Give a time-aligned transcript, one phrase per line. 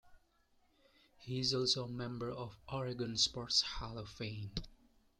[1.19, 4.49] He is also a member of Oregon Sports Hall of Fame.